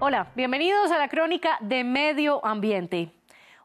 [0.00, 3.10] Hola, bienvenidos a la crónica de Medio Ambiente.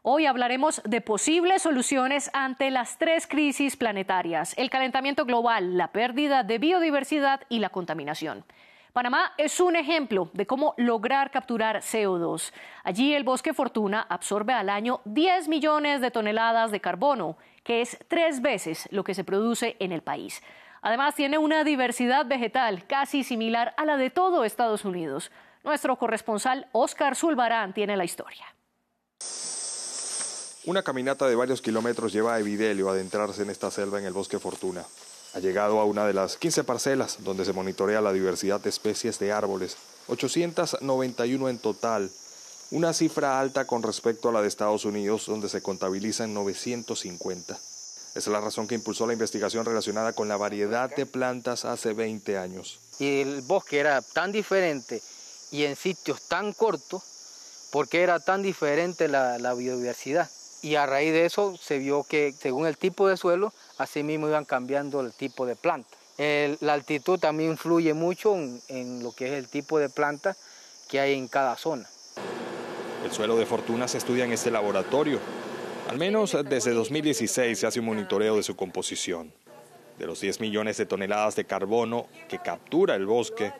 [0.02, 6.42] Hoy hablaremos de posibles soluciones ante las tres crisis planetarias, el calentamiento global, la pérdida
[6.42, 8.44] de biodiversidad y la contaminación.
[8.92, 12.52] Panamá es un ejemplo de cómo lograr capturar CO2.
[12.82, 17.96] Allí el bosque Fortuna absorbe al año 10 millones de toneladas de carbono, que es
[18.08, 20.42] tres veces lo que se produce en el país.
[20.82, 25.30] Además, tiene una diversidad vegetal casi similar a la de todo Estados Unidos.
[25.64, 28.44] Nuestro corresponsal Oscar Zulbarán tiene la historia.
[30.66, 34.12] Una caminata de varios kilómetros lleva a Evidelio a adentrarse en esta selva en el
[34.12, 34.84] bosque Fortuna.
[35.34, 39.18] Ha llegado a una de las 15 parcelas donde se monitorea la diversidad de especies
[39.18, 42.10] de árboles, 891 en total,
[42.70, 47.54] una cifra alta con respecto a la de Estados Unidos, donde se contabilizan 950.
[47.54, 51.94] Esa es la razón que impulsó la investigación relacionada con la variedad de plantas hace
[51.94, 52.80] 20 años.
[52.98, 55.02] Y el bosque era tan diferente
[55.54, 60.28] y en sitios tan cortos porque era tan diferente la, biodiversidad.
[60.62, 64.26] Y a raíz de eso se vio que según el tipo de suelo, así mismo
[64.26, 65.96] iban cambiando el tipo de planta.
[66.18, 70.36] la altitud también influye mucho en, lo que es el tipo de planta
[70.88, 71.88] que hay en cada zona.
[73.04, 75.20] El suelo de fortuna se estudia en este laboratorio.
[75.88, 79.32] Al menos desde 2016 se hace un monitoreo de su composición.
[80.00, 83.52] De los 10 millones de toneladas de carbono que captura el bosque,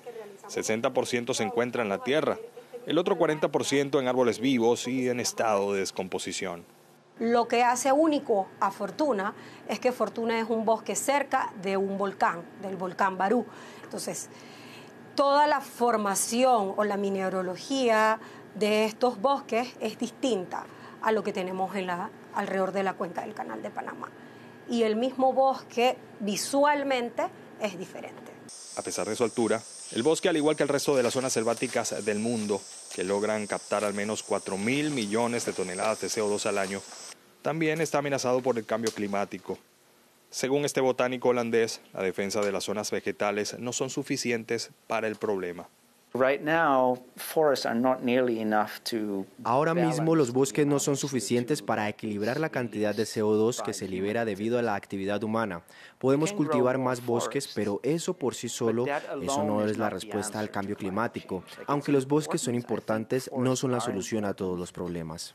[0.48, 2.38] 60% se encuentra en la tierra,
[2.86, 6.64] el otro 40% en árboles vivos y en estado de descomposición.
[7.18, 9.34] Lo que hace único a Fortuna
[9.68, 13.46] es que Fortuna es un bosque cerca de un volcán, del volcán Barú.
[13.84, 14.28] Entonces,
[15.14, 18.18] toda la formación o la mineralogía
[18.56, 20.66] de estos bosques es distinta
[21.02, 24.08] a lo que tenemos en la, alrededor de la cuenca del Canal de Panamá.
[24.68, 27.26] Y el mismo bosque visualmente
[27.60, 28.32] es diferente.
[28.76, 29.62] A pesar de su altura,
[29.94, 32.60] el bosque, al igual que el resto de las zonas selváticas del mundo,
[32.96, 36.82] que logran captar al menos 4 mil millones de toneladas de CO2 al año,
[37.42, 39.56] también está amenazado por el cambio climático.
[40.30, 45.14] Según este botánico holandés, la defensa de las zonas vegetales no son suficientes para el
[45.14, 45.68] problema.
[49.42, 53.88] Ahora mismo los bosques no son suficientes para equilibrar la cantidad de CO2 que se
[53.88, 55.62] libera debido a la actividad humana.
[55.98, 60.52] Podemos cultivar más bosques, pero eso por sí solo, eso no es la respuesta al
[60.52, 61.42] cambio climático.
[61.66, 65.34] Aunque los bosques son importantes, no son la solución a todos los problemas.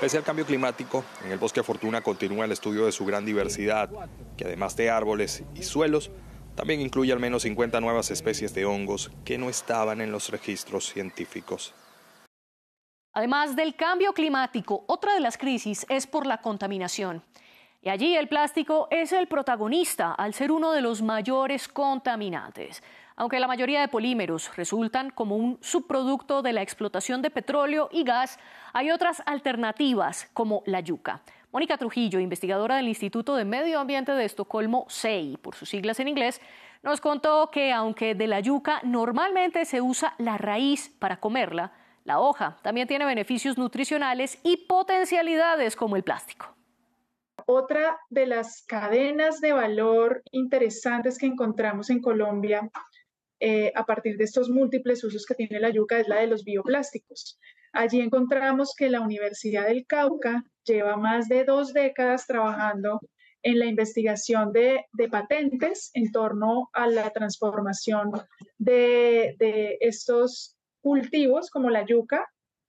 [0.00, 3.90] Pese al cambio climático, en el bosque Fortuna continúa el estudio de su gran diversidad,
[4.34, 6.10] que además de árboles y suelos,
[6.54, 10.86] también incluye al menos 50 nuevas especies de hongos que no estaban en los registros
[10.86, 11.74] científicos.
[13.12, 17.22] Además del cambio climático, otra de las crisis es por la contaminación.
[17.82, 22.82] Y allí el plástico es el protagonista al ser uno de los mayores contaminantes
[23.20, 28.02] aunque la mayoría de polímeros resultan como un subproducto de la explotación de petróleo y
[28.02, 28.38] gas,
[28.72, 31.20] hay otras alternativas como la yuca.
[31.52, 36.08] Mónica Trujillo, investigadora del Instituto de Medio Ambiente de Estocolmo, SEI, por sus siglas en
[36.08, 36.40] inglés,
[36.82, 42.20] nos contó que aunque de la yuca normalmente se usa la raíz para comerla, la
[42.20, 46.56] hoja también tiene beneficios nutricionales y potencialidades como el plástico.
[47.44, 52.70] Otra de las cadenas de valor interesantes que encontramos en Colombia
[53.40, 56.44] eh, a partir de estos múltiples usos que tiene la yuca es la de los
[56.44, 57.38] bioplásticos.
[57.72, 63.00] Allí encontramos que la Universidad del Cauca lleva más de dos décadas trabajando
[63.42, 68.10] en la investigación de, patentes en torno a la transformación
[68.58, 72.26] de, de, estos cultivos como la yuca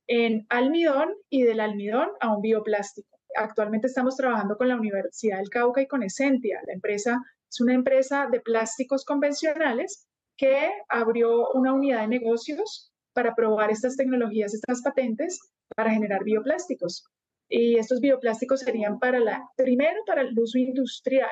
[0.08, 3.20] en almidón y del almidón a un bioplástico.
[3.36, 6.62] Actualmente estamos trabajando con la Universidad del Cauca y con Essentia.
[6.66, 10.08] La empresa es una empresa de plásticos convencionales
[10.42, 15.40] que abrió una unidad de negocios para probar estas tecnologías, estas patentes
[15.76, 17.06] para generar bioplásticos.
[17.48, 21.30] Y estos bioplásticos serían para la, primero para el uso industrial.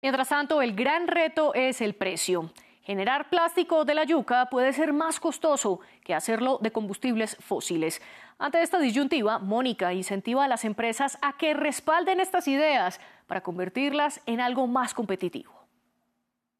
[0.00, 2.52] Mientras tanto, el gran reto es el precio.
[2.82, 8.00] Generar plástico de la yuca puede ser más costoso que hacerlo de combustibles fósiles.
[8.38, 14.20] Ante esta disyuntiva, Mónica incentiva a las empresas a que respalden estas ideas para convertirlas
[14.26, 15.59] en algo más competitivo.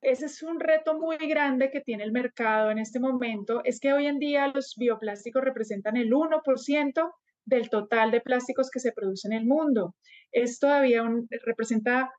[0.02, 3.92] Ese es un reto muy grande que tiene el mercado en este momento, es que
[3.92, 7.12] hoy en día los bioplásticos representan el 1%
[7.44, 9.94] del total de plásticos que se produce en el mundo.
[10.32, 12.10] Es todavía un, representa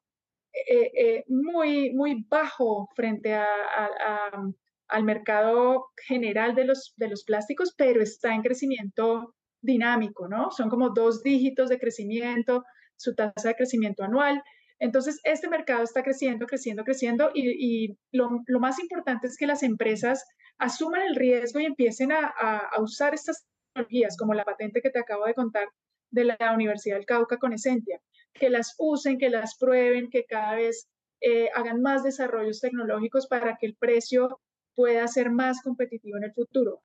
[0.53, 8.01] eh, eh, muy, muy bajo frente al mercado general de los, de los plásticos, pero
[8.01, 10.51] está en crecimiento dinámico, ¿no?
[10.51, 12.63] Son como dos dígitos de crecimiento,
[12.95, 14.43] su tasa de crecimiento anual.
[14.81, 20.25] Entonces, este mercado está creciendo, creciendo, creciendo y, lo, más importante es que las empresas
[20.57, 22.33] asuman el riesgo y empiecen a,
[22.79, 25.69] usar estas tecnologías, como la patente que te acabo de contar
[26.09, 28.01] de la Universidad del Cauca con Essentia,
[28.33, 30.89] que las usen, que las prueben, que cada vez
[31.21, 34.41] eh, hagan más desarrollos tecnológicos para que el precio
[34.73, 36.81] pueda ser más competitivo en el futuro.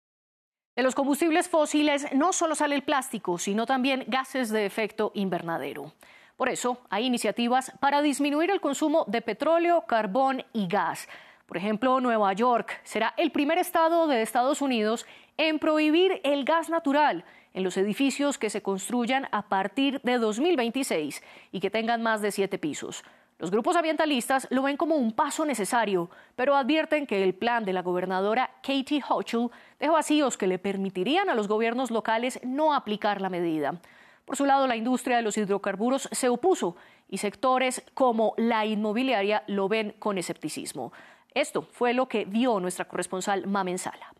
[0.76, 5.94] De los combustibles fósiles no solo sale el plástico, sino también gases de efecto invernadero.
[6.36, 11.08] Por eso hay iniciativas para disminuir el consumo de petróleo, carbón y gas.
[11.46, 15.06] Por ejemplo, Nueva York será el primer estado de Estados Unidos
[15.38, 17.24] en prohibir el gas natural
[17.54, 21.22] en los edificios que se construyan a partir de 2026
[21.52, 23.02] y que tengan más de siete pisos.
[23.38, 27.72] Los grupos ambientalistas lo ven como un paso necesario, pero advierten que el plan de
[27.72, 33.22] la gobernadora Katie Hochul deja vacíos que le permitirían a los gobiernos locales no aplicar
[33.22, 33.80] la medida.
[34.26, 36.76] Por su lado, la industria de los hidrocarburos se opuso
[37.08, 40.92] y sectores como la inmobiliaria lo ven con escepticismo.
[41.32, 44.12] Esto fue lo que vio nuestra corresponsal Mamen Sala.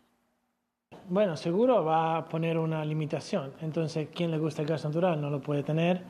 [1.09, 3.51] Bueno, seguro va a poner una limitación.
[3.61, 6.01] Entonces, quien le gusta el gas natural no lo puede tener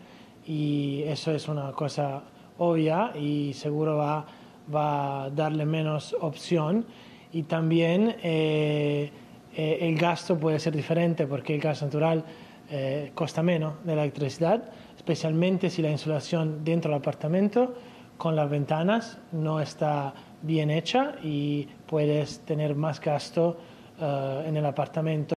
[0.46, 2.22] y eso es una cosa
[2.60, 4.26] obvia y seguro va,
[4.74, 6.86] va a darle menos opción.
[7.34, 9.12] Y también eh,
[9.56, 12.24] eh, el gasto puede ser diferente porque el gas natural
[12.70, 17.76] eh, costa menos de la electricidad, especialmente si la insulación dentro del apartamento
[18.18, 23.58] con las ventanas no está bien hecha y puedes tener más gasto
[24.00, 25.34] en el apartamento.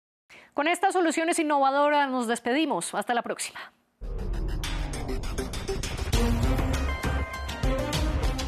[0.53, 2.93] Con estas soluciones innovadoras nos despedimos.
[2.93, 3.71] Hasta la próxima.